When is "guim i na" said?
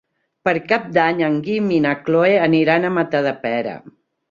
1.49-1.93